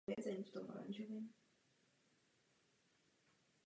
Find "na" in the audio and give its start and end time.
0.75-0.81